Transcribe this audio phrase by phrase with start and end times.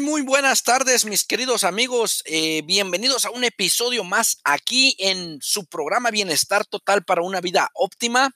[0.00, 2.22] Muy, buenas tardes, mis queridos amigos.
[2.24, 7.68] Eh, bienvenidos a un episodio más aquí en su programa Bienestar Total para una vida
[7.74, 8.30] óptima.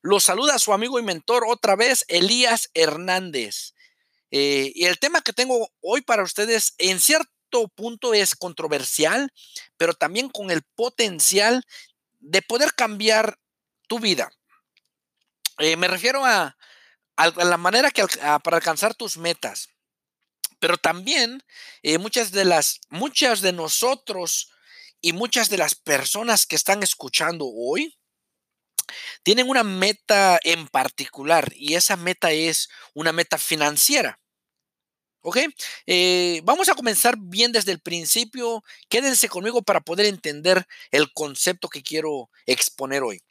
[0.00, 3.74] Los saluda su amigo y mentor otra vez, Elías Hernández.
[4.30, 9.32] Eh, y el tema que tengo hoy para ustedes, en cierto punto, es controversial,
[9.76, 11.62] pero también con el potencial
[12.20, 13.38] de poder cambiar
[13.86, 14.30] tu vida.
[15.58, 16.56] Eh, me refiero a,
[17.16, 18.04] la manera que
[18.42, 19.68] para alcanzar tus metas.
[20.66, 21.44] Pero también
[21.84, 24.50] eh, muchas de las, muchas de nosotros
[25.00, 27.96] y muchas de las personas que están escuchando hoy
[29.22, 34.18] tienen una meta en particular y esa meta es una meta financiera.
[35.20, 35.38] ¿Ok?
[35.86, 38.64] Eh, vamos a comenzar bien desde el principio.
[38.88, 43.22] Quédense conmigo para poder entender el concepto que quiero exponer hoy.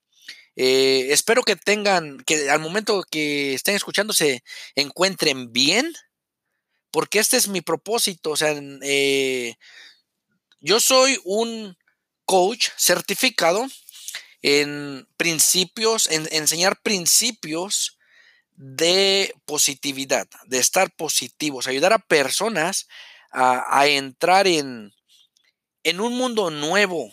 [0.56, 4.42] Eh, espero que tengan, que al momento que estén escuchando se
[4.76, 5.94] encuentren bien,
[6.96, 8.32] porque este es mi propósito.
[8.32, 9.58] O sea, eh,
[10.62, 11.78] yo soy un
[12.24, 13.68] coach certificado
[14.42, 18.00] en principios, en enseñar principios
[18.54, 22.88] de positividad, de estar positivos, ayudar a personas
[23.30, 24.94] a, entrar en,
[25.84, 27.12] en, un mundo nuevo.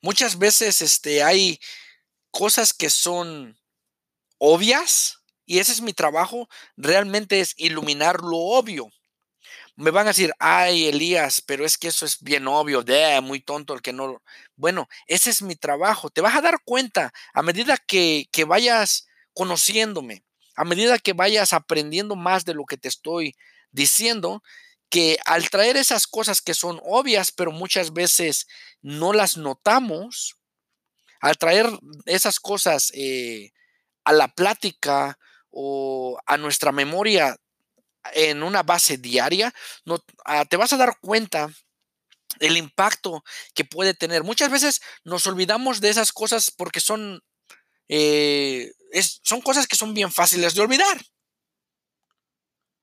[0.00, 1.60] Muchas veces este, hay
[2.32, 3.56] cosas que son
[4.38, 8.90] obvias y ese es mi trabajo, realmente es iluminar lo obvio.
[9.76, 12.84] Me van a decir, ay, Elías, pero es que eso es bien obvio,
[13.22, 14.22] muy tonto el que no.
[14.56, 16.10] Bueno, ese es mi trabajo.
[16.10, 21.52] Te vas a dar cuenta a medida que, que vayas conociéndome, a medida que vayas
[21.52, 23.34] aprendiendo más de lo que te estoy
[23.72, 24.42] diciendo,
[24.90, 28.46] que al traer esas cosas que son obvias, pero muchas veces
[28.80, 30.36] no las notamos,
[31.20, 31.66] al traer
[32.06, 33.50] esas cosas eh,
[34.04, 35.18] a la plática
[35.50, 37.36] o a nuestra memoria
[38.12, 39.54] en una base diaria,
[39.84, 41.48] no, ah, te vas a dar cuenta
[42.40, 44.24] el impacto que puede tener.
[44.24, 47.22] Muchas veces nos olvidamos de esas cosas porque son,
[47.88, 48.72] eh,
[49.22, 51.00] son cosas que son bien fáciles de olvidar.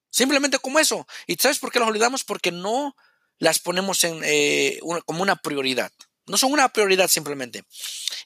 [0.09, 1.07] Simplemente como eso.
[1.25, 2.23] ¿Y sabes por qué las olvidamos?
[2.23, 2.95] Porque no
[3.39, 5.91] las ponemos en, eh, como una prioridad.
[6.27, 7.63] No son una prioridad simplemente.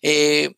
[0.02, 0.54] Eh,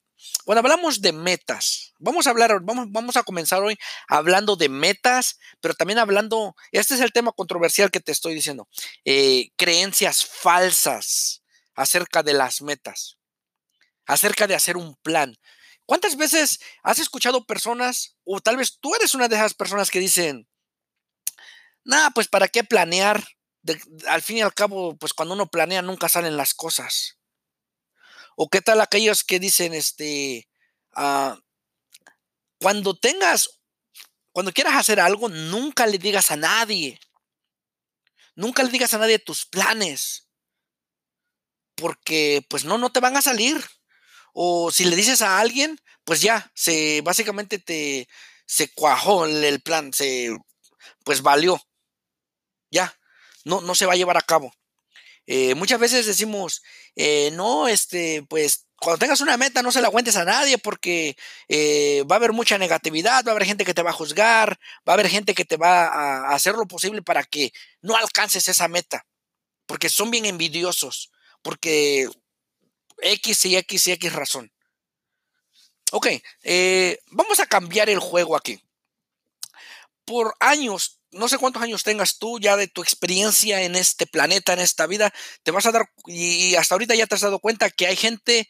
[0.47, 3.77] cuando hablamos de metas, vamos a hablar, vamos, a comenzar hoy
[4.07, 8.69] hablando de metas, pero también hablando, este es el tema controversial que te estoy diciendo,
[9.03, 11.43] eh, creencias falsas
[11.75, 13.17] acerca de las metas,
[14.05, 15.35] acerca de hacer un plan.
[15.85, 19.99] ¿Cuántas veces has escuchado personas, o tal vez tú eres una de esas personas que
[19.99, 20.47] dicen,
[21.83, 23.21] nada, pues para qué planear?
[24.07, 27.16] al fin y al cabo, pues cuando uno planea nunca salen las cosas.
[28.39, 30.47] ¿O qué tal aquellos que dicen, este,
[30.93, 31.39] ah,
[32.59, 33.61] cuando tengas,
[34.31, 36.99] cuando quieras hacer algo, nunca le digas a nadie.
[38.35, 40.29] Nunca le digas a nadie tus planes.
[41.73, 43.59] Porque pues no, no te van a salir.
[44.33, 48.07] O si le dices a alguien, pues ya, se básicamente te
[48.45, 50.29] se cuajó el plan, se
[51.03, 51.59] pues valió.
[52.69, 52.95] Ya,
[53.45, 54.53] no, no se va a llevar a cabo.
[55.27, 56.63] Eh, muchas veces decimos,
[56.95, 61.17] eh, no, este, pues cuando tengas una meta no se la cuentes a nadie porque
[61.49, 64.57] eh, va a haber mucha negatividad, va a haber gente que te va a juzgar,
[64.87, 67.51] va a haber gente que te va a, hacer lo posible para que
[67.81, 69.05] no alcances esa meta,
[69.65, 71.11] porque son bien envidiosos,
[71.41, 72.07] porque
[73.01, 74.53] X y X y X razón.
[75.91, 76.07] Ok,
[77.11, 78.61] vamos a cambiar el juego aquí.
[80.05, 84.53] Por años no sé cuántos años tengas tú ya de tu experiencia en este planeta,
[84.53, 85.13] en esta vida,
[85.43, 88.47] te vas a dar, y hasta ahorita ya te has dado cuenta que hay gente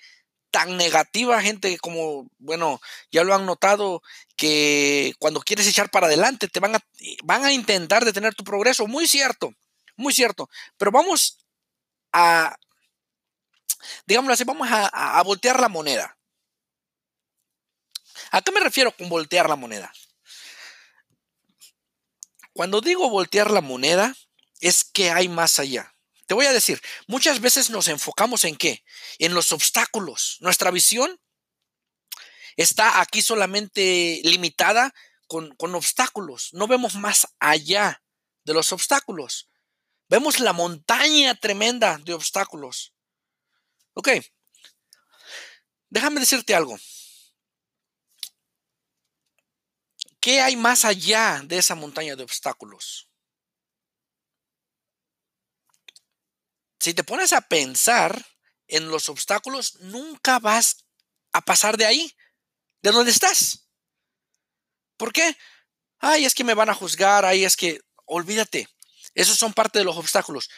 [0.52, 2.80] tan negativa, gente como, bueno,
[3.12, 4.02] ya lo han notado,
[4.36, 6.80] que cuando quieres echar para adelante te van a,
[7.24, 8.88] van a intentar detener tu progreso.
[8.88, 9.54] Muy cierto,
[9.96, 10.50] muy cierto.
[10.78, 11.38] Pero vamos
[12.14, 12.56] a,
[14.06, 16.18] digámoslo así, vamos a, a voltear la moneda.
[18.32, 19.92] ¿A qué me refiero con voltear la moneda?
[22.58, 24.16] Cuando digo voltear la moneda,
[24.62, 25.94] es que hay más allá.
[26.26, 28.84] Te voy a decir, muchas veces nos enfocamos en qué?
[29.20, 30.38] En los obstáculos.
[30.40, 31.22] Nuestra visión
[32.56, 34.92] está aquí solamente limitada
[35.28, 36.50] con, obstáculos.
[36.54, 38.02] No vemos más allá
[38.44, 39.48] de los obstáculos.
[40.10, 42.96] Vemos la montaña tremenda de obstáculos.
[43.94, 44.10] Ok.
[45.92, 46.76] Déjame decirte algo.
[50.28, 53.08] ¿Qué hay más allá de esa montaña de obstáculos?
[56.82, 58.26] Si te pones a pensar
[58.68, 60.84] en los obstáculos, nunca vas
[61.32, 62.14] a pasar de ahí,
[62.82, 63.70] de donde estás.
[64.98, 65.38] ¿Por qué?
[66.00, 68.68] Ay, es que me van a juzgar, ay, es que, olvídate.
[69.16, 70.50] Esos son parte de los obstáculos.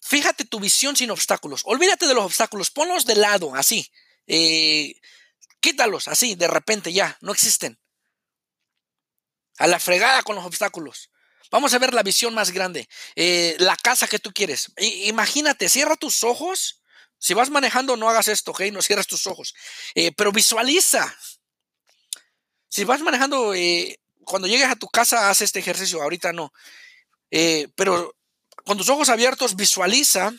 [0.00, 1.62] Fíjate tu visión sin obstáculos.
[1.64, 2.72] Olvídate de los obstáculos.
[2.72, 3.88] Ponlos de lado, así.
[4.26, 5.00] Eh,
[5.60, 7.16] quítalos, así, de repente ya.
[7.20, 7.78] No existen.
[9.58, 11.10] A la fregada con los obstáculos.
[11.50, 12.88] Vamos a ver la visión más grande.
[13.14, 14.72] Eh, la casa que tú quieres.
[14.78, 16.82] imagínate, cierra tus ojos.
[17.18, 18.62] Si vas manejando, no hagas esto, ¿ok?
[18.72, 19.54] No cierras tus ojos.
[19.94, 21.14] Eh, pero visualiza.
[22.68, 23.52] Si vas manejando,
[24.24, 26.02] cuando llegues a tu casa, haz este ejercicio.
[26.02, 26.52] Ahorita no.
[27.76, 28.16] pero
[28.64, 30.32] con tus ojos abiertos, visualiza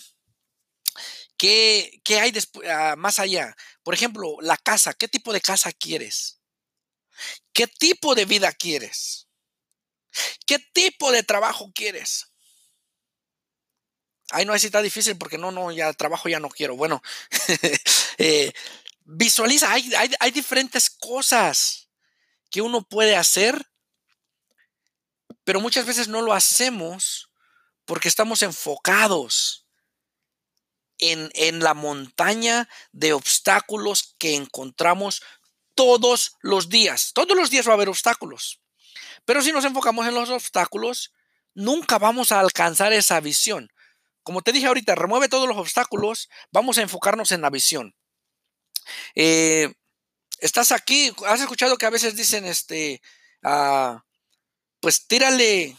[1.37, 2.33] qué, hay
[2.69, 3.55] ah, más allá.
[3.83, 4.93] Por ejemplo, la casa.
[4.93, 6.39] ¿Qué tipo de casa quieres?
[7.53, 9.27] ¿Qué tipo de vida quieres?
[10.45, 12.27] ¿Qué tipo de trabajo quieres?
[14.31, 16.75] Ay, no, así está difícil porque no, no, ya trabajo ya no quiero.
[16.75, 17.01] Bueno,
[18.17, 18.51] eh,
[19.05, 21.89] visualiza, hay, hay diferentes cosas
[22.49, 23.69] que uno puede hacer,
[25.43, 27.29] pero muchas veces no lo hacemos
[27.85, 29.67] porque estamos enfocados
[30.99, 35.21] en, en, la montaña de obstáculos que encontramos
[35.75, 37.11] todos los días.
[37.13, 38.61] Todos los días va a haber obstáculos.
[39.25, 41.13] Pero si nos enfocamos en los obstáculos,
[41.53, 43.71] nunca vamos a alcanzar esa visión.
[44.23, 47.95] Como te dije ahorita, remueve todos los obstáculos, vamos a enfocarnos en la visión.
[49.15, 49.73] Eh,
[50.39, 53.01] estás aquí, has escuchado que a veces dicen, este,
[53.43, 54.03] ah,
[54.79, 55.75] pues tírale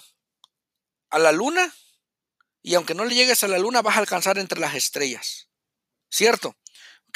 [1.11, 1.75] a la luna
[2.62, 5.49] y aunque no le llegues a la luna, vas a alcanzar entre las estrellas.
[6.08, 6.56] ¿Cierto?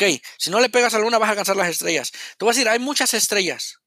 [0.00, 2.12] Ok, si no le pegas a la luna, vas a alcanzar las estrellas.
[2.12, 3.80] Te voy a decir, hay muchas estrellas.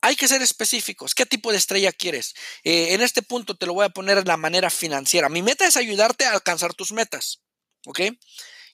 [0.00, 1.16] Hay que ser específicos.
[1.16, 2.34] ¿Qué tipo de estrella quieres?
[2.62, 5.28] Eh, en este punto te lo voy a poner de la manera financiera.
[5.28, 7.42] Mi meta es ayudarte a alcanzar tus metas.
[7.86, 8.02] ¿Ok?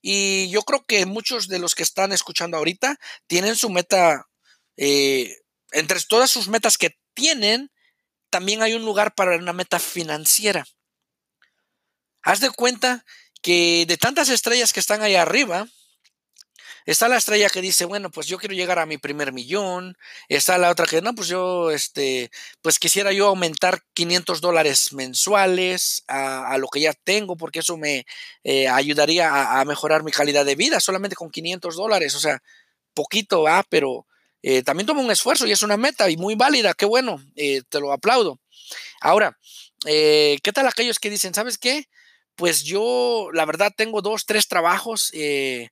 [0.02, 4.28] Y yo creo que muchos de los que están escuchando ahorita tienen su meta,
[4.76, 5.34] eh,
[5.72, 7.72] entre todas sus metas que tienen,
[8.28, 10.66] también hay un lugar para una meta financiera.
[12.20, 13.06] Haz de cuenta
[13.40, 15.66] que de tantas estrellas que están ahí arriba,
[16.84, 19.96] está la estrella que dice, bueno, pues yo quiero llegar a mi primer millón.
[20.28, 22.30] Está la otra que, no, pues yo, este,
[22.62, 28.06] pues quisiera yo aumentar 500 dólares mensuales a, lo que ya tengo, porque eso me
[28.44, 32.14] eh, ayudaría a, mejorar mi calidad de vida solamente con 500 dólares.
[32.14, 32.42] O sea,
[32.94, 34.06] poquito, ah, pero
[34.42, 36.74] eh, también toma un esfuerzo y es una meta y muy válida.
[36.74, 38.40] Qué bueno, eh, te lo aplaudo.
[39.00, 39.38] Ahora,
[39.84, 41.88] ¿qué tal aquellos que dicen, ¿sabes qué?
[42.36, 45.10] pues yo, la verdad, tengo dos, tres trabajos.
[45.14, 45.70] Eh,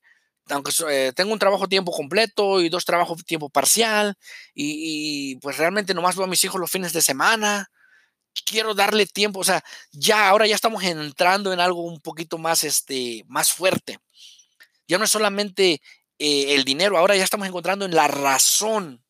[0.51, 4.17] aunque eh, tengo un trabajo tiempo completo y dos trabajos tiempo parcial,
[4.55, 7.71] y, pues realmente nomás veo a mis hijos los fines de semana.
[8.47, 9.63] Quiero darle tiempo, o sea,
[9.93, 13.99] ya ahora ya estamos entrando en algo un poquito más, este, más fuerte.
[14.89, 15.83] Ya no es solamente
[16.19, 19.05] eh, el dinero, ahora ya estamos encontrando en la razón.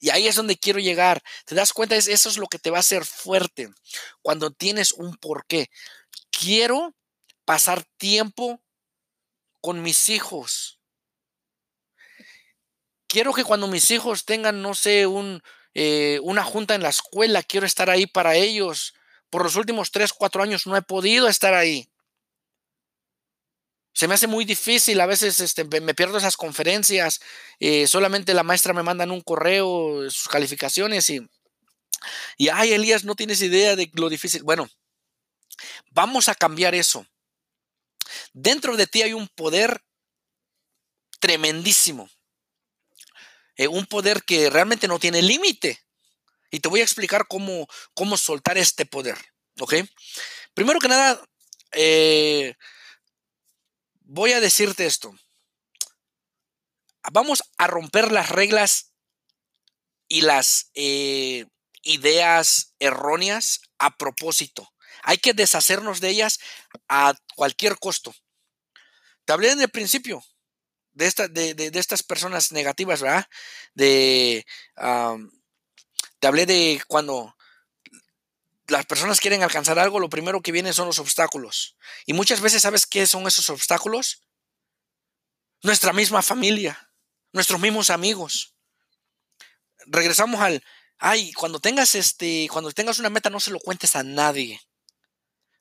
[0.00, 1.22] Y ahí es donde quiero llegar.
[1.46, 1.96] ¿Te das cuenta?
[1.96, 3.70] Eso es lo que te va a hacer fuerte.
[4.22, 5.68] Cuando tienes un porqué
[6.30, 6.94] quiero
[7.44, 8.60] pasar tiempo
[9.60, 10.80] con mis hijos.
[13.08, 15.42] Quiero que cuando mis hijos tengan, no sé, un,
[15.74, 18.94] eh, una junta en la escuela, quiero estar ahí para ellos.
[19.30, 21.88] Por los últimos tres, cuatro años no he podido estar ahí.
[23.92, 27.20] Se me hace muy difícil, a veces este, me pierdo esas conferencias,
[27.60, 31.26] eh, solamente la maestra me manda un correo sus calificaciones y,
[32.36, 34.42] y, ay, Elías, no tienes idea de lo difícil.
[34.42, 34.68] Bueno,
[35.90, 37.06] Vamos a cambiar eso.
[38.38, 39.82] Dentro de ti hay un poder
[41.20, 42.10] tremendísimo.
[43.56, 45.82] Eh, un poder que realmente no tiene límite.
[46.50, 49.16] Y te voy a explicar cómo, cómo soltar este poder.
[49.58, 49.76] ¿Ok?
[50.52, 51.24] Primero que nada,
[51.72, 52.54] eh,
[54.00, 55.18] voy a decirte esto.
[57.10, 58.92] Vamos a romper las reglas
[60.08, 61.46] y las eh,
[61.80, 64.70] ideas erróneas a propósito.
[65.04, 66.38] Hay que deshacernos de ellas
[66.86, 68.14] a cualquier costo.
[69.26, 70.24] Te hablé en el principio
[70.94, 73.26] de, estas personas negativas, ¿verdad?
[73.74, 74.46] De,
[76.18, 77.36] te hablé de cuando
[78.68, 81.76] las personas quieren alcanzar algo, lo primero que viene son los obstáculos.
[82.06, 84.22] Y muchas veces, ¿sabes qué son esos obstáculos?
[85.62, 86.90] Nuestra misma familia,
[87.32, 88.54] nuestros mismos amigos.
[89.86, 90.64] Regresamos al,
[90.98, 94.60] ay, cuando tengas este, cuando tengas una meta, no se lo cuentes a nadie.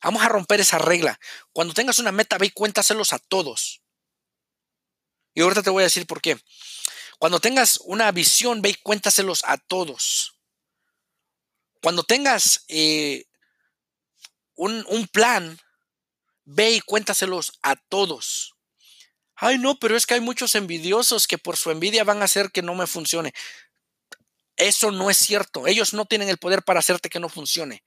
[0.06, 1.20] Vamos a romper esa regla.
[1.52, 3.82] Cuando tengas una meta, ve y cuéntaselos a todos.
[5.34, 6.38] Y ahorita te voy a decir por qué.
[7.18, 10.36] Cuando tengas una visión, ve y cuéntaselos a todos.
[11.82, 13.26] Cuando tengas eh,
[14.54, 15.60] un, un plan,
[16.44, 18.54] ve y cuéntaselos a todos.
[19.34, 22.52] Ay, no, pero es que hay muchos envidiosos que por su envidia van a hacer
[22.52, 23.34] que no me funcione.
[24.56, 25.66] Eso no es cierto.
[25.66, 27.84] Ellos no tienen el poder para hacerte que no funcione.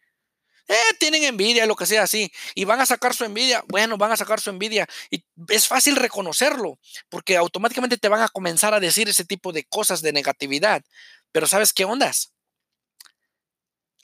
[0.68, 3.64] Eh, tienen envidia, lo que sea así, y van a sacar su envidia.
[3.68, 4.86] Bueno, van a sacar su envidia.
[5.10, 9.64] Y es fácil reconocerlo, porque automáticamente te van a comenzar a decir ese tipo de
[9.64, 10.84] cosas de negatividad.
[11.32, 12.32] Pero ¿sabes qué ondas?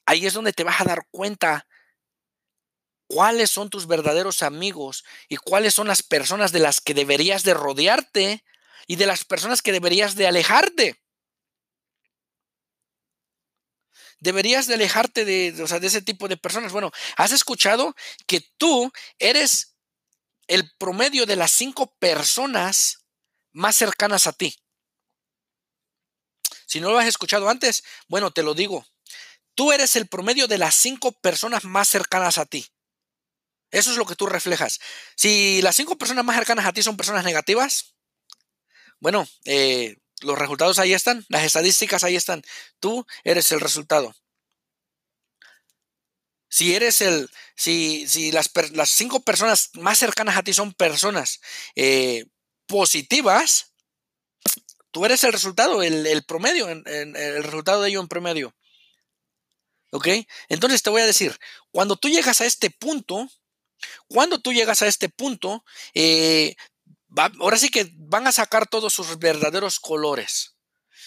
[0.06, 1.66] Ahí es donde te vas a dar cuenta
[3.06, 7.54] cuáles son tus verdaderos amigos y cuáles son las personas de las que deberías de
[7.54, 8.44] rodearte
[8.86, 11.03] y de las personas que deberías de alejarte.
[14.24, 16.72] Deberías de alejarte de, de ese tipo de personas.
[16.72, 17.94] Bueno, has escuchado
[18.26, 19.76] que tú eres
[20.46, 23.04] el promedio de las cinco personas
[23.52, 24.56] más cercanas a ti.
[26.66, 28.86] Si no lo has escuchado antes, bueno, te lo digo.
[29.54, 32.66] Tú eres el promedio de las cinco personas más cercanas a ti.
[33.70, 34.80] Eso es lo que tú reflejas.
[35.16, 37.94] Si las cinco personas más cercanas a ti son personas negativas,
[39.00, 42.42] bueno, eh, los resultados ahí están, las estadísticas ahí están.
[42.80, 44.14] Tú eres el resultado.
[46.48, 51.40] Si eres el, si, si las, las, cinco personas más cercanas a ti son personas
[51.74, 52.26] eh,
[52.66, 53.72] positivas,
[54.92, 58.54] tú eres el resultado, el, promedio, el resultado de ello en promedio.
[59.90, 60.08] ¿Ok?
[60.48, 61.38] Entonces te voy a decir,
[61.70, 63.28] cuando tú llegas a este punto,
[64.08, 66.56] cuando tú llegas a este punto, eh,
[67.16, 70.56] ahora sí que van a sacar todos sus verdaderos colores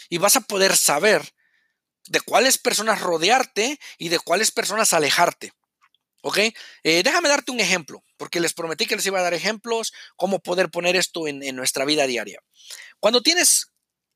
[0.10, 1.34] y vas a poder saber
[2.08, 5.54] de cuáles personas rodearte y de cuáles personas alejarte.
[6.24, 6.40] ¿Ok?
[6.84, 10.40] Eh, déjame darte un ejemplo, porque les prometí que les iba a dar ejemplos, cómo
[10.40, 12.42] poder poner esto en, nuestra vida diaria.
[13.00, 13.72] Cuando tienes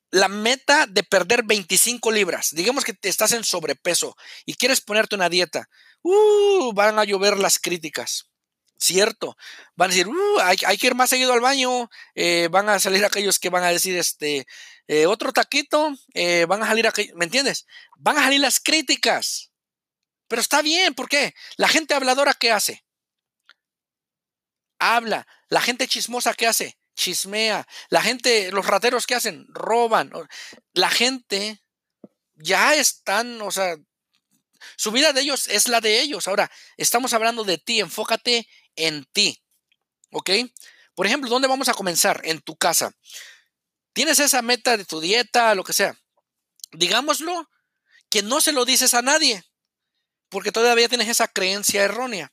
[0.10, 5.16] la meta de perder 25 libras, digamos que te estás en sobrepeso y quieres ponerte
[5.16, 5.70] una dieta,
[6.02, 8.31] uh, van a llover las críticas
[8.82, 9.38] cierto.
[9.76, 11.90] Van a decir, uh, hay, que ir más seguido al baño.
[12.16, 14.48] Eh, van a salir aquellos que van a decir, este,
[14.88, 15.94] eh, otro taquito.
[16.14, 17.66] Eh, van a salir aquellos, ¿me entiendes?
[17.98, 19.52] Van a salir las críticas.
[20.28, 21.34] Pero está bien, ¿por qué?
[21.58, 22.86] La gente habladora, ¿qué hace?
[24.80, 25.28] Habla.
[25.50, 26.78] La gente chismosa, ¿qué hace?
[26.96, 27.68] Chismea.
[27.90, 29.46] La gente, los rateros, ¿qué hacen?
[29.50, 30.12] Roban.
[30.74, 31.62] La gente
[32.36, 33.76] ya están, o sea,
[34.76, 36.28] su vida de ellos es la de ellos.
[36.28, 38.48] Ahora, estamos hablando de ti, enfócate
[38.88, 39.42] en ti.
[40.12, 40.30] ¿Ok?
[40.96, 42.22] Por ejemplo, ¿dónde vamos a comenzar?
[42.24, 42.94] En tu casa.
[43.94, 45.98] Tienes esa meta de tu dieta, lo que sea.
[46.72, 47.50] Digámoslo,
[48.10, 49.44] que no se lo dices a nadie,
[50.30, 52.32] porque todavía tienes esa creencia errónea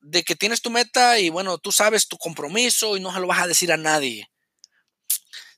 [0.00, 3.26] de que tienes tu meta y bueno, tú sabes tu compromiso y no se lo
[3.26, 4.30] vas a decir a nadie.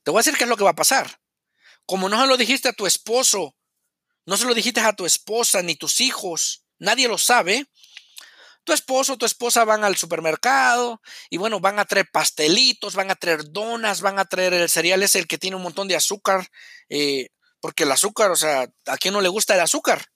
[0.02, 1.20] Te voy a decir qué es lo que va a pasar.
[1.86, 3.56] Como no se lo dijiste a tu esposo,
[4.26, 7.66] no se lo dijiste a tu esposa ni tus hijos, nadie lo sabe,
[8.64, 11.00] tu esposo o tu esposa van al supermercado
[11.30, 15.02] y bueno, van a traer pastelitos, van a traer donas, van a traer el cereal
[15.02, 16.48] ese el que tiene un montón de azúcar,
[16.88, 17.28] eh,
[17.60, 20.06] porque el azúcar, o sea, ¿a quién no le gusta el azúcar?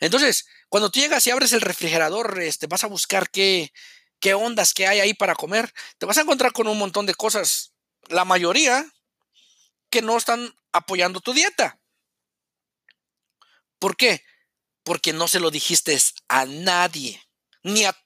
[0.00, 3.72] Entonces, cuando tú llegas y abres el refrigerador, este, vas a buscar qué,
[4.20, 7.14] qué ondas que hay ahí para comer, te vas a encontrar con un montón de
[7.14, 7.72] cosas,
[8.08, 8.84] la mayoría
[9.90, 11.78] que no están apoyando tu dieta.
[13.78, 14.22] ¿Por qué?
[14.86, 17.20] Porque no se lo dijiste a nadie,
[17.64, 17.98] ni a,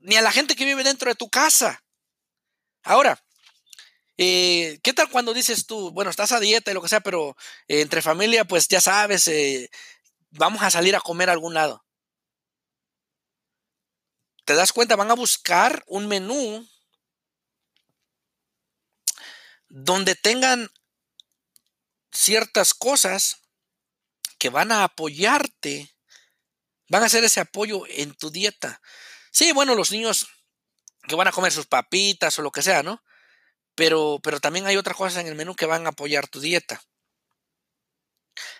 [0.00, 1.82] ni a la gente que vive dentro de tu casa.
[2.82, 3.24] Ahora,
[4.18, 7.34] eh, ¿qué tal cuando dices tú, bueno, estás a dieta y lo que sea, pero
[7.66, 9.70] eh, entre familia, pues ya sabes, eh,
[10.32, 11.82] vamos a salir a comer a algún lado?
[14.44, 14.96] ¿Te das cuenta?
[14.96, 16.68] Van a buscar un menú
[19.70, 20.68] donde tengan
[22.12, 23.39] ciertas cosas
[24.40, 25.94] que van a apoyarte,
[26.88, 28.80] van a hacer ese apoyo en tu dieta.
[29.30, 30.28] Sí, bueno, los niños
[31.06, 33.04] que van a comer sus papitas o lo que sea, ¿no?
[33.74, 36.82] Pero, pero también hay otras cosas en el menú que van a apoyar tu dieta.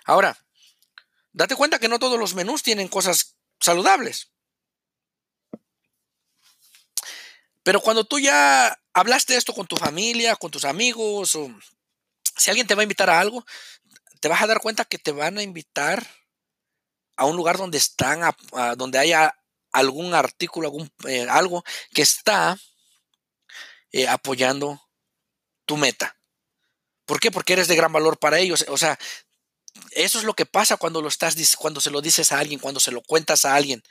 [0.05, 0.39] Ahora,
[1.33, 4.31] date cuenta que no todos los menús tienen cosas saludables.
[7.63, 11.51] Pero cuando tú ya hablaste esto con tu familia, con tus amigos, o
[12.37, 13.47] si alguien te va a invitar a algo,
[14.21, 16.07] te vas a dar cuenta que te van a invitar
[17.17, 18.21] a un lugar donde están,
[18.77, 19.37] donde haya
[19.73, 22.59] algún artículo, algún, eh, algo que está
[23.93, 24.81] eh, apoyando
[25.65, 26.17] tu meta.
[27.05, 27.31] ¿Por qué?
[27.31, 28.65] Porque eres de gran valor para ellos.
[28.69, 28.99] O sea,
[29.93, 32.81] eso es lo que pasa cuando lo estás, cuando se lo dices a alguien, cuando
[32.81, 33.83] se lo cuentas a alguien.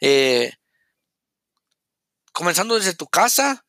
[0.00, 0.52] Eh,
[2.32, 3.64] comenzando desde tu casa,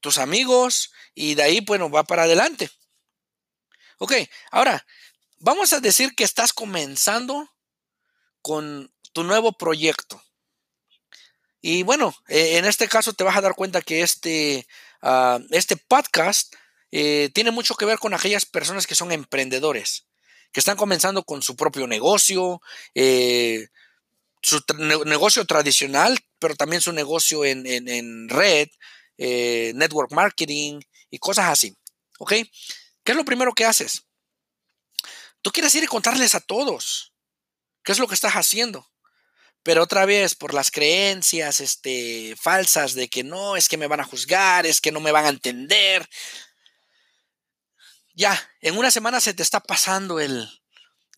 [0.00, 2.70] tus amigos, y de ahí, bueno, va para adelante.
[3.98, 4.12] Ok,
[4.50, 4.86] ahora,
[5.38, 7.48] Vamos a decir que estás comenzando
[8.42, 10.22] con tu nuevo proyecto.
[11.60, 14.66] Y bueno, eh, en este caso te vas a dar cuenta que este,
[15.02, 16.54] ah, este podcast
[16.90, 20.06] eh, tiene mucho que ver con aquellas personas que son emprendedores,
[20.52, 22.62] que están comenzando con su propio negocio,
[22.94, 23.68] eh,
[24.40, 24.62] su
[25.04, 28.68] negocio tradicional, pero también su negocio en, red,
[29.18, 31.76] eh, network marketing y cosas así.
[32.18, 32.32] ¿Ok?
[33.04, 34.05] ¿Qué es lo primero que haces?
[35.42, 37.14] Tú quieres ir y contarles a todos
[37.82, 38.90] qué es lo que estás haciendo.
[39.62, 44.00] Pero otra vez, por las creencias este, falsas de que no, es que me van
[44.00, 46.08] a juzgar, es que no me van a entender,
[48.16, 50.48] ya, en una semana se te está pasando el,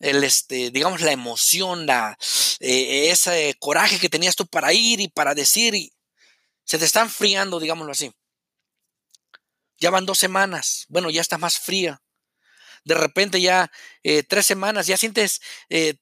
[0.01, 2.17] el este, digamos, la emoción, la,
[2.59, 5.93] eh, ese coraje que tenías tú para ir y para decir, y
[6.65, 8.11] se te está enfriando, digámoslo así.
[9.77, 12.01] Ya van dos semanas, bueno, ya está más fría.
[12.89, 15.93] De repente ya eh, tres semanas, ya sientes, eh,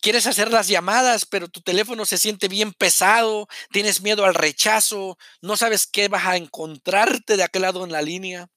[0.00, 5.18] quieres hacer las llamadas, pero tu teléfono se siente bien pesado, tienes miedo al rechazo,
[5.42, 8.48] no sabes qué vas a encontrarte de aquel lado en la línea.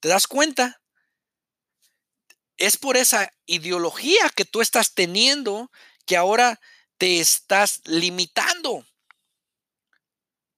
[0.00, 0.82] ¿Te das cuenta?
[2.58, 5.70] Es por esa ideología que tú estás teniendo
[6.04, 6.60] que ahora
[6.98, 8.84] te estás limitando.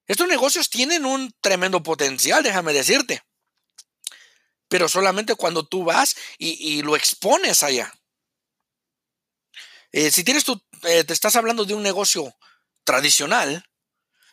[0.09, 3.23] Estos negocios tienen un tremendo potencial, déjame decirte.
[4.69, 7.93] Pero solamente cuando tú vas y, lo expones allá.
[9.93, 12.35] Eh, si tienes tu, eh, te estás hablando de un negocio
[12.85, 13.65] tradicional,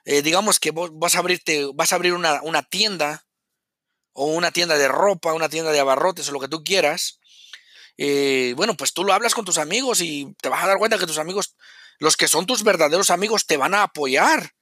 [0.06, 3.26] eh, digamos que vos vas a abrirte, vas a abrir una, una tienda
[4.14, 7.20] o una tienda de ropa, una tienda de abarrotes o lo que tú quieras,
[7.98, 10.98] eh, bueno, pues tú lo hablas con tus amigos y te vas a dar cuenta
[10.98, 11.56] que tus amigos,
[12.00, 14.54] los que son tus verdaderos amigos, te van a apoyar.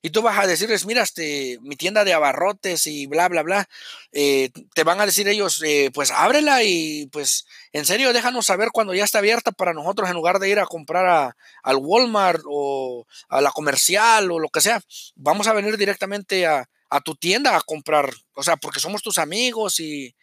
[0.00, 3.68] Y tú vas a decirles, mira, este, mi tienda de abarrotes y bla, bla, bla.
[4.12, 8.68] Eh, te van a decir ellos, eh, pues ábrela y pues en serio déjanos saber
[8.72, 13.06] cuando ya está abierta para nosotros en lugar de ir a comprar al Walmart o
[13.28, 14.80] a la comercial o lo que sea.
[15.16, 19.18] Vamos a venir directamente a, a tu tienda a comprar, o sea, porque somos tus
[19.18, 20.14] amigos y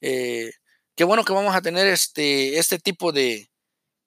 [0.00, 0.52] eh,
[0.94, 3.50] qué bueno que vamos a tener este, este tipo de,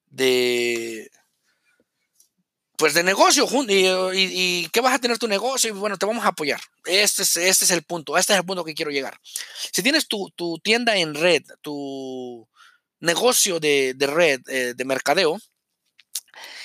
[0.10, 1.10] de,
[2.78, 6.30] pues de negocio y, y, vas a tener tu negocio y bueno, te vamos a
[6.30, 6.62] apoyar.
[6.86, 9.20] Este es, este es el punto, este es el punto que quiero llegar.
[9.74, 10.32] Si tienes tu,
[10.64, 12.48] tienda en red, tu
[13.00, 15.40] negocio de, red, eh, de mercadeo,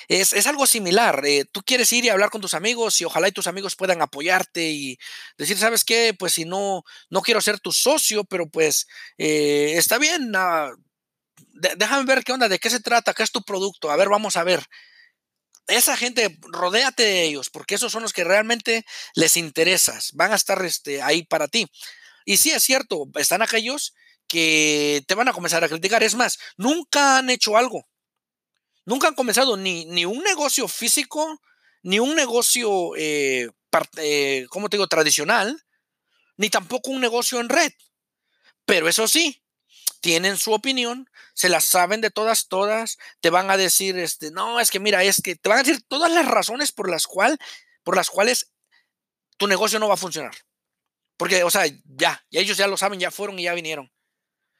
[0.07, 1.23] es, algo similar.
[1.25, 4.01] Eh, tú quieres ir y hablar con tus amigos y ojalá y tus amigos puedan
[4.01, 4.99] apoyarte y
[5.37, 6.15] decir, ¿sabes qué?
[6.17, 10.31] Pues si no, no quiero ser tu socio, pero pues eh, está bien.
[10.35, 10.71] Ah,
[11.77, 13.89] déjame ver qué onda, de qué se trata, qué es tu producto.
[13.89, 14.63] A ver, vamos a ver.
[15.67, 20.11] Esa gente, rodéate de ellos, porque esos son los que realmente les interesas.
[20.13, 21.67] Van a estar este, ahí para ti.
[22.25, 23.93] Y sí, es cierto, están aquellos
[24.27, 26.03] que te van a comenzar a criticar.
[26.03, 27.87] Es más, nunca han hecho algo
[28.85, 31.41] nunca han comenzado ni, ni un negocio físico,
[31.81, 33.49] ni un negocio, eh,
[33.97, 35.61] eh, ¿cómo te digo?, tradicional,
[36.37, 37.71] ni tampoco un negocio en red.
[38.65, 39.42] Pero eso sí,
[40.03, 44.59] tienen su opinión, se las saben de todas, todas, te van a decir, este, no,
[44.59, 47.39] es que mira, es que te van a decir todas las razones por las, cual,
[47.83, 48.51] por las cuales
[49.37, 50.35] tu negocio no va a funcionar.
[51.15, 53.89] Porque, o sea, ya, y ellos ya lo saben, ya fueron y ya vinieron.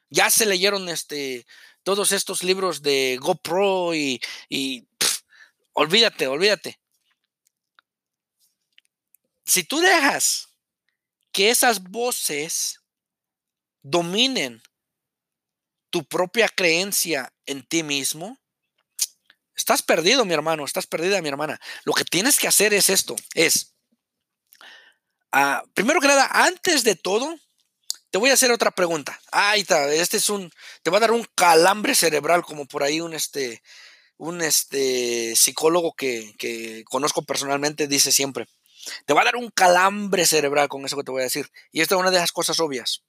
[0.09, 1.45] Ya se leyeron este,
[1.83, 4.21] todos estos libros de GoPro y,
[5.73, 6.79] olvídate, olvídate.
[9.43, 10.47] Si tú dejas
[11.33, 12.79] que esas voces
[13.81, 14.63] dominen
[15.93, 18.39] tu propia creencia en ti mismo,
[19.55, 21.61] estás perdido, mi hermano, estás perdida, mi hermana.
[21.83, 23.75] Lo que tienes que hacer es esto, es,
[25.31, 27.37] ah, primero que nada, antes de todo,
[28.09, 29.21] te voy a hacer otra pregunta.
[29.31, 30.51] Ahí está, este es un,
[30.81, 33.61] te va a dar un calambre cerebral, como por ahí un este,
[34.17, 38.47] un este psicólogo que, que conozco personalmente dice siempre.
[39.05, 41.51] Te va a dar un calambre cerebral con eso que te voy a decir.
[41.71, 43.03] Y esta es una de las cosas obvias.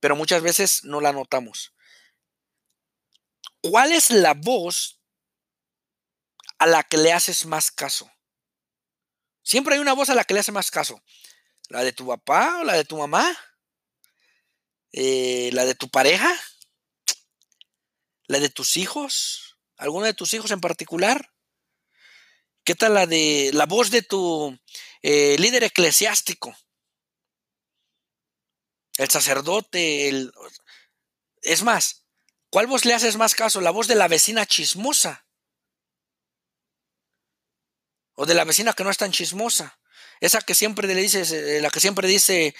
[0.00, 1.72] Pero muchas veces no la notamos.
[3.60, 5.00] ¿Cuál es la voz
[6.58, 8.10] a la que le haces más caso?
[9.42, 11.02] Siempre hay una voz a la que le haces más caso.
[11.68, 13.36] ¿La de tu papá o la de tu mamá?
[14.92, 16.32] Eh, la de tu pareja,
[18.26, 21.32] la de tus hijos, alguna de tus hijos en particular.
[22.64, 24.58] ¿Qué tal la de la voz de tu
[25.02, 26.56] eh, líder eclesiástico?
[28.96, 30.32] El sacerdote, el...
[31.40, 32.07] Es más,
[32.50, 33.60] ¿cuál voz le haces más caso?
[33.60, 35.26] ¿La voz de la vecina chismosa?
[38.14, 39.78] ¿O de la vecina que no es tan chismosa?
[40.20, 42.54] Esa que siempre le dices, eh, la que siempre dice,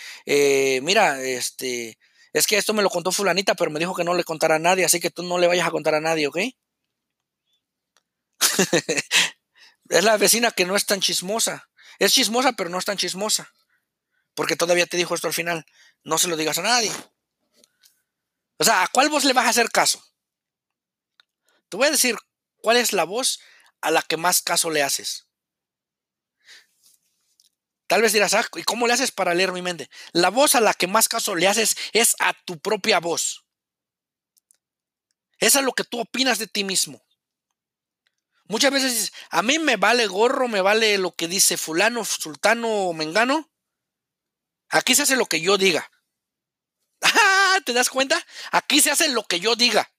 [0.83, 1.99] mira, este,
[2.33, 4.59] es que esto me lo contó fulanita, pero me dijo que no le contara a
[4.61, 6.39] nadie, así que tú no le vayas a contar a nadie, ¿ok?
[9.89, 11.69] es la vecina que no es tan chismosa.
[11.99, 13.53] Es chismosa, pero no es tan chismosa.
[14.35, 15.67] Porque todavía te dijo esto al final.
[16.05, 16.93] No se lo digas a nadie.
[18.59, 20.05] O sea, ¿a cuál voz le vas a hacer caso?
[21.69, 22.17] Te voy a decir
[22.57, 23.41] cuál es la voz
[23.81, 25.27] a la que más caso le haces.
[27.87, 29.89] Tal vez dirás, ah, ¿y cómo le haces para leer mi mente?
[30.13, 33.47] La voz a la que más caso le haces es a tu propia voz.
[35.39, 37.03] Es lo que tú opinas de ti mismo.
[38.45, 42.69] Muchas veces dices, a mí me vale gorro, me vale lo que dice fulano, sultano
[42.69, 43.51] o mengano.
[44.71, 45.91] Aquí se hace lo que yo diga.
[47.69, 48.27] ¿Te das cuenta?
[48.51, 49.93] Aquí se hace lo que yo diga.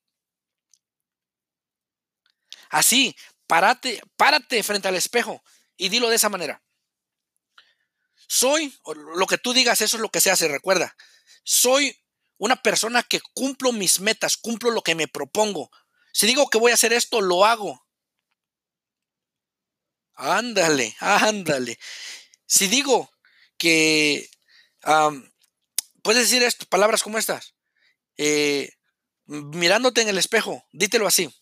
[2.72, 5.44] Así, párate, párate frente al espejo
[5.78, 6.64] y dilo de esa manera.
[8.28, 8.76] Soy,
[9.14, 10.98] lo que tú digas, eso es lo que se hace, recuerda.
[11.44, 11.96] Soy
[12.38, 15.70] una persona que cumplo mis metas, cumplo lo que me propongo.
[16.12, 17.86] Si digo que voy a hacer esto, lo hago.
[20.16, 21.78] Ándale, ándale.
[22.48, 23.12] Si digo
[23.60, 24.28] que
[26.02, 27.54] puedes decir esto, palabras como estas,
[28.22, 28.74] eh,
[29.26, 31.34] mirándote en el espejo, dítelo así.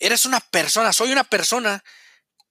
[0.00, 1.84] Eres una persona, soy una persona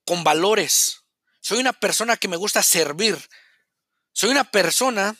[0.06, 1.02] con valores.
[1.42, 3.18] Soy una persona que me gusta servir.
[4.12, 5.14] Soy una persona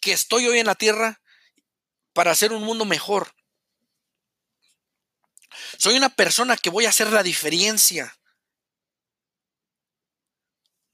[0.00, 1.20] que estoy hoy en la tierra
[2.14, 3.32] para hacer un mundo mejor.
[5.78, 8.18] Soy una persona que voy a hacer la diferencia.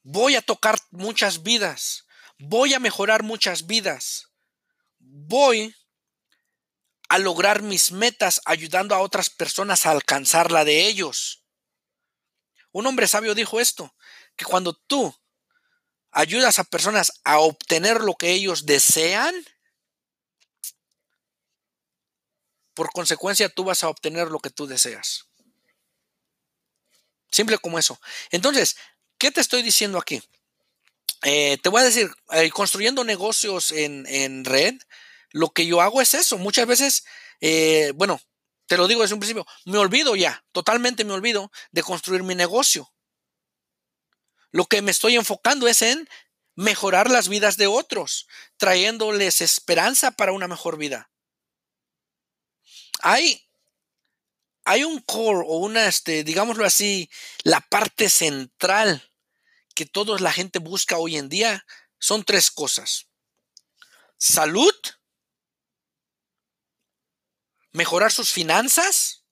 [0.02, 2.06] Voy a tocar muchas vidas.
[2.38, 4.25] Voy a mejorar muchas vidas.
[5.18, 5.74] Voy
[7.08, 11.42] a lograr mis metas ayudando a otras personas a alcanzar la de ellos.
[12.70, 13.94] Un hombre sabio dijo esto,
[14.36, 15.16] que cuando tú
[16.10, 19.34] ayudas a personas a obtener lo que ellos desean,
[22.74, 25.24] por consecuencia tú vas a obtener lo que tú deseas.
[27.30, 27.98] Simple como eso.
[28.30, 28.76] Entonces,
[29.16, 30.22] ¿qué te estoy diciendo aquí?
[31.22, 34.74] Eh, te voy a decir, eh, construyendo negocios en, red,
[35.36, 36.38] lo que yo hago es eso.
[36.38, 37.04] Muchas veces,
[37.40, 38.20] eh, bueno,
[38.66, 42.34] te lo digo desde un principio, me olvido ya, totalmente me olvido de construir mi
[42.34, 42.92] negocio.
[44.50, 46.08] Lo que me estoy enfocando es en
[46.54, 51.10] mejorar las vidas de otros, trayéndoles esperanza para una mejor vida
[53.00, 53.48] hay,
[54.64, 57.10] hay un core o una, este, digámoslo así,
[57.42, 59.12] la parte central
[59.74, 61.66] que toda la gente busca hoy en día
[61.98, 63.06] son tres cosas.
[64.18, 64.74] Salud,
[67.76, 69.22] mejorar sus finanzas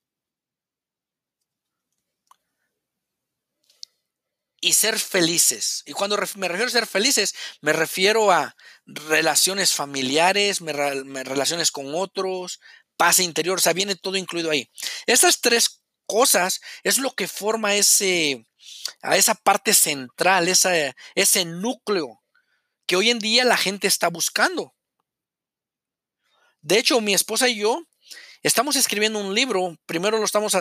[4.61, 5.83] y ser felices.
[5.87, 8.55] Y cuando me refiero a ser felices, me refiero a
[8.85, 12.61] relaciones familiares, relaciones con otros,
[12.99, 14.71] paz interior, o sea, viene todo incluido ahí.
[15.07, 18.47] Esas tres cosas es lo que forma ese,
[19.01, 22.23] a esa parte central, ese núcleo
[22.87, 24.75] que hoy en día la gente está buscando.
[26.61, 27.87] De hecho, mi esposa y yo
[28.45, 29.77] estamos escribiendo un libro.
[29.87, 30.57] Primero lo estamos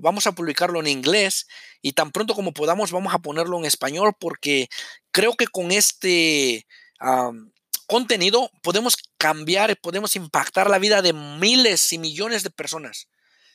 [0.00, 1.46] vamos a publicarlo en inglés
[1.82, 4.68] y tan pronto como podamos vamos a ponerlo en español porque
[5.12, 6.66] creo que con este
[7.86, 13.08] contenido podemos cambiar, podemos impactar la vida de miles y millones de personas.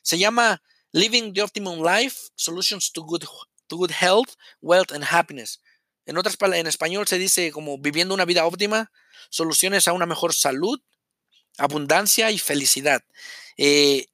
[0.04, 3.26] Se llama Living the Optimum Life, Solutions to Good,
[3.68, 5.62] to good Health, Wealth and Happiness.
[6.06, 8.92] En otras en español se dice como viviendo una vida óptima,
[9.30, 10.80] soluciones a una mejor salud,
[11.58, 13.04] abundancia y felicidad.
[13.58, 14.08] Eh,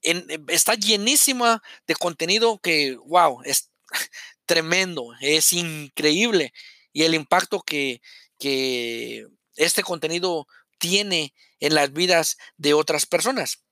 [0.47, 3.71] está llenísima de contenido que, wow, es
[4.45, 6.53] tremendo, es increíble.
[6.93, 8.01] Y el impacto que,
[8.39, 10.47] que este contenido
[10.77, 13.63] tiene en las vidas de otras personas.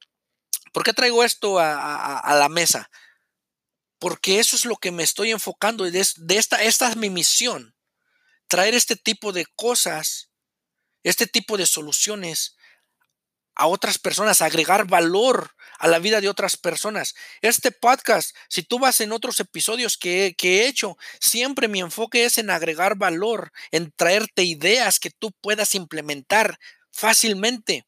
[0.73, 2.89] ¿Por qué traigo esto a, la mesa?
[3.97, 7.75] Porque eso es lo que me estoy enfocando y de, esta, esta es mi misión.
[8.47, 10.31] Traer este tipo de cosas,
[11.03, 12.57] este tipo de soluciones
[13.55, 17.15] a otras personas, agregar valor a la vida de otras personas.
[17.41, 22.25] Este podcast, si tú vas en otros episodios que, que, he hecho, siempre mi enfoque
[22.25, 26.59] es en agregar valor, en traerte ideas que tú puedas implementar
[26.91, 27.85] fácilmente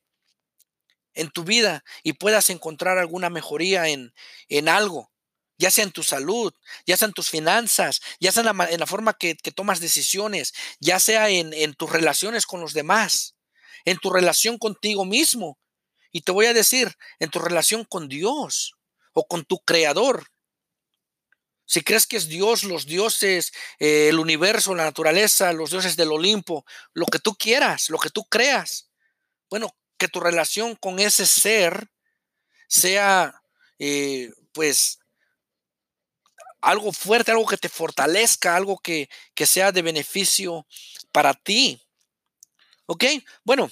[1.13, 4.13] en tu vida y puedas encontrar alguna mejoría en,
[4.49, 5.11] en algo,
[5.57, 6.53] ya sea en tu salud,
[6.85, 10.99] ya sea en tus finanzas, ya sea en la, forma que, que, tomas decisiones, ya
[10.99, 13.36] sea en, en tus relaciones con los demás
[13.85, 15.57] en tu relación contigo mismo.
[16.11, 18.73] Y te voy a decir, en tu relación con Dios
[19.13, 20.27] o con tu creador.
[21.65, 26.13] Si crees que es Dios, los dioses, eh, el universo, la naturaleza, los dioses del
[26.13, 28.89] Olimpo, lo que tú quieras, lo que tú creas.
[29.49, 31.89] Bueno, que tu relación con ese ser
[32.69, 33.41] sea,
[33.79, 34.99] eh, pues,
[36.61, 40.65] algo fuerte, algo que te fortalezca, algo que, que sea de beneficio
[41.11, 41.86] para ti.
[42.87, 43.03] ¿Ok?
[43.43, 43.69] Bueno,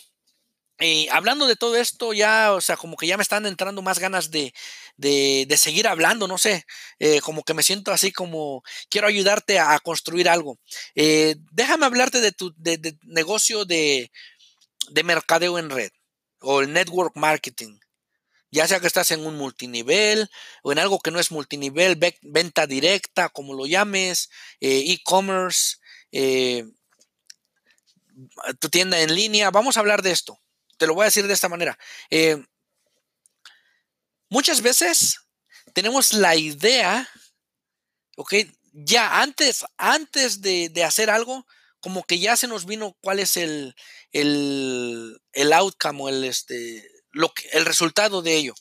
[0.79, 3.99] eh, hablando de todo esto, ya, o sea, como que ya me están entrando más
[3.99, 4.53] ganas de,
[4.97, 6.65] de, seguir hablando, no sé,
[6.99, 10.59] eh, como que me siento así como quiero ayudarte a, construir algo.
[10.95, 14.11] Eh, déjame hablarte de tu de, negocio de,
[14.89, 15.91] de mercadeo en red
[16.39, 17.79] o el network marketing.
[18.51, 20.29] Ya sea que estás en un multinivel
[20.63, 25.77] o en algo que no es multinivel, venta directa, como lo llames, e-commerce,
[28.59, 29.51] tu tienda en línea.
[29.51, 30.39] Vamos a hablar de esto
[30.77, 31.77] te lo voy a decir de esta manera.
[32.09, 32.43] Eh,
[34.29, 35.19] muchas veces
[35.73, 37.09] tenemos la idea,
[38.17, 38.33] ok,
[38.73, 41.45] ya antes, antes de, hacer algo,
[41.79, 43.75] como que ya se nos vino cuál es el,
[44.11, 48.55] el, el outcome o el, este, lo el resultado de ello.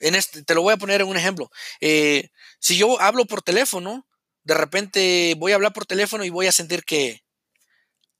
[0.00, 1.50] En este, te lo voy a poner en un ejemplo.
[1.80, 4.06] Eh, si yo hablo por teléfono,
[4.42, 7.21] de repente voy a hablar por teléfono y voy a sentir que,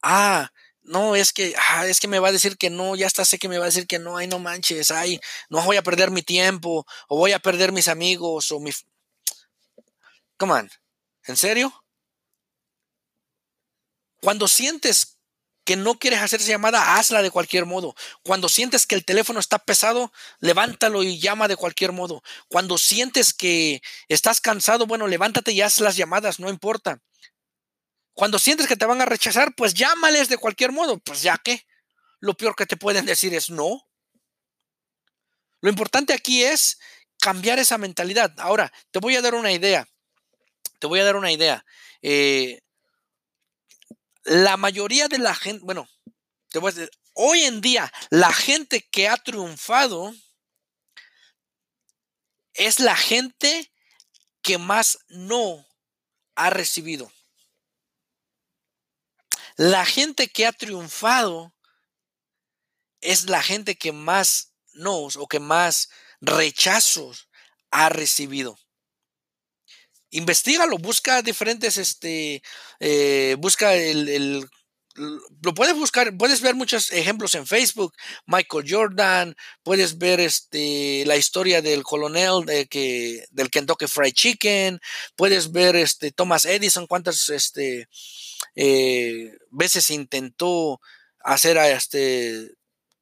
[0.03, 0.51] ah,
[0.83, 3.38] no, es que, ah, es que me va a decir que no, ya está sé
[3.38, 6.11] que me va a decir que no, ay, no manches, ay, no voy a perder
[6.11, 8.73] mi tiempo, o voy a perder mis amigos, o mi...
[10.37, 10.71] Come on,
[11.27, 11.73] ¿en serio?
[14.21, 15.19] Cuando sientes
[15.65, 17.95] que no quieres hacer esa llamada, hazla de cualquier modo.
[18.25, 22.23] Cuando sientes que el teléfono está pesado, levántalo y llama de cualquier modo.
[22.49, 27.01] Cuando sientes que estás cansado, bueno, levántate y haz las llamadas, no importa.
[28.14, 30.98] Cuando sientes que te van a rechazar, pues llámales de cualquier modo.
[30.98, 31.66] Pues ya que
[32.20, 33.88] lo peor que te pueden decir es no.
[35.61, 36.79] Lo importante aquí es
[37.18, 38.35] cambiar esa mentalidad.
[38.38, 39.88] Ahora, te voy a dar una idea.
[40.79, 41.64] Te voy a dar una idea.
[42.03, 42.61] Eh,
[44.25, 45.88] la mayoría de la gente, bueno,
[46.48, 50.14] te voy a decir, hoy en día la gente que ha triunfado
[52.55, 53.72] es la gente
[54.42, 55.66] que más no
[56.35, 57.11] ha recibido.
[59.62, 61.55] La gente que ha triunfado
[63.01, 65.88] es la gente que más nos o que más
[66.20, 67.29] rechazos
[67.70, 68.59] ha recibido.
[70.11, 72.42] Investígalo, busca diferentes, este,
[72.81, 74.51] eh, busca el,
[74.97, 77.95] lo puedes buscar, puedes ver muchos ejemplos en Facebook,
[78.27, 84.81] Michael Jordan, puedes ver este la historia del coronel de que del Kentucky Fried Chicken,
[85.17, 87.89] puedes ver este Thomas Edison cuántas este
[88.55, 90.81] eh, veces intentó
[91.21, 92.53] hacer a este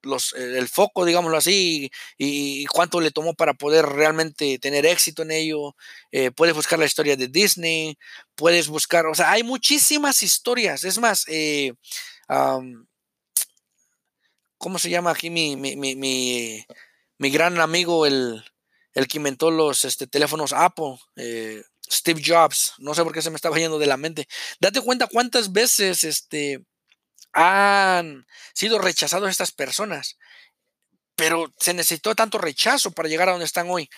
[0.02, 5.30] los, el foco, digámoslo así, y, cuánto le tomó para poder realmente tener éxito en
[5.30, 5.76] ello.
[6.12, 7.98] Eh, puedes buscar la historia de Disney,
[8.34, 10.84] puedes buscar, o sea, hay muchísimas historias.
[10.84, 11.72] Es más, eh,
[14.58, 15.96] ¿cómo se llama aquí mi, mi, mi,
[17.18, 18.44] mi, gran amigo, el,
[18.94, 20.96] el que inventó los este, teléfonos Apple?
[21.90, 24.28] Steve Jobs, no sé por qué se me estaba yendo de la mente.
[24.60, 26.64] Date cuenta cuántas veces este,
[27.32, 30.18] han sido rechazados estas personas,
[31.16, 33.88] pero se necesitó tanto rechazo para llegar a donde están hoy.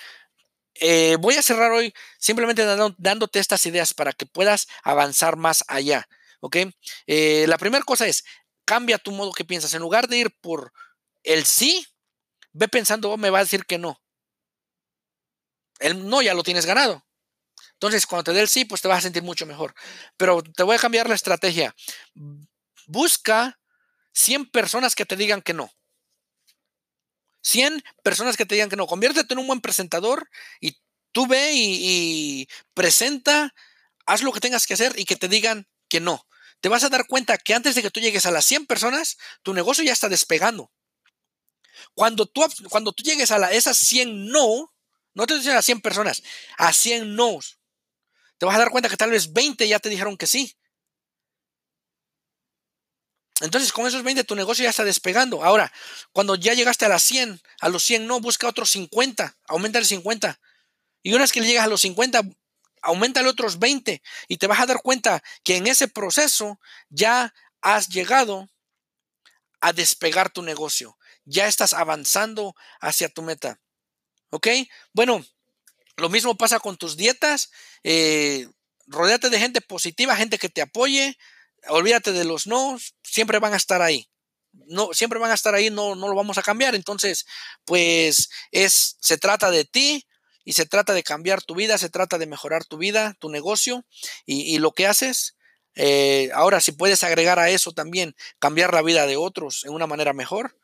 [0.74, 2.64] Eh, voy a cerrar hoy simplemente
[2.98, 6.08] dándote estas ideas para que puedas avanzar más allá.
[6.40, 6.56] ¿Ok?
[7.06, 8.24] Eh, la primera cosa es,
[8.64, 9.74] cambia tu modo que piensas.
[9.74, 10.72] En lugar de ir por
[11.22, 11.86] el sí,
[12.52, 14.00] ve pensando, me va a decir que no.
[15.78, 17.04] El no ya lo tienes ganado.
[17.74, 19.74] Entonces, cuando te dé el sí, pues te vas a sentir mucho mejor.
[20.16, 21.74] Pero te voy a cambiar la estrategia.
[22.86, 23.58] Busca
[24.12, 25.72] 100 personas que te digan que no.
[27.42, 28.86] 100 personas que te digan que no.
[28.86, 30.76] Conviértete en un buen presentador y
[31.12, 33.54] tú ve y, presenta,
[34.06, 36.26] haz lo que tengas que hacer y que te digan que no.
[36.60, 39.18] Te vas a dar cuenta que antes de que tú llegues a las 100 personas,
[39.42, 40.70] tu negocio ya está despegando.
[41.94, 44.72] Cuando tú, cuando tú llegues a la, esas 100 no,
[45.14, 46.22] no te dicen a 100 personas,
[46.56, 47.40] a 100 no,
[48.38, 50.56] te vas a dar cuenta que tal vez 20 ya te dijeron que sí.
[53.42, 55.44] Entonces, con esos 20 tu negocio ya está despegando.
[55.44, 55.72] Ahora,
[56.12, 59.84] cuando ya llegaste a las 100, a los 100 no, busca otros 50, aumenta el
[59.84, 60.40] 50.
[61.02, 62.22] Y una vez que llegas a los 50,
[62.82, 67.34] aumenta el otros 20 y te vas a dar cuenta que en ese proceso ya
[67.60, 68.48] has llegado
[69.60, 70.96] a despegar tu negocio.
[71.24, 73.60] Ya estás avanzando hacia tu meta.
[74.30, 74.46] ¿Ok?
[74.92, 75.24] Bueno,
[75.96, 77.50] lo mismo pasa con tus dietas.
[77.82, 78.48] Eh,
[78.86, 81.18] rodéate de gente positiva, gente que te apoye.
[81.68, 84.08] Olvídate de los no, siempre van a estar ahí.
[84.66, 86.74] No, siempre van a estar ahí, no, no lo vamos a cambiar.
[86.74, 87.26] Entonces,
[87.64, 90.06] pues es, se trata de ti
[90.44, 93.84] y se trata de cambiar tu vida, se trata de mejorar tu vida, tu negocio
[94.26, 95.36] y, lo que haces.
[95.74, 99.86] Eh, ahora, si puedes agregar a eso también cambiar la vida de otros en una
[99.86, 100.56] manera mejor,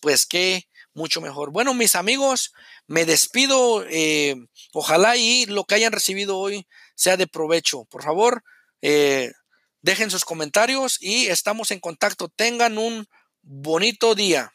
[0.00, 1.50] pues qué mucho mejor.
[1.50, 2.52] Bueno, mis amigos,
[2.86, 3.84] me despido.
[3.88, 4.36] Eh,
[4.72, 7.84] ojalá y lo que hayan recibido hoy sea de provecho.
[7.84, 8.42] Por favor,
[8.82, 9.32] eh,
[9.82, 12.28] Dejen sus comentarios y estamos en contacto.
[12.28, 13.06] Tengan un
[13.42, 14.52] bonito día.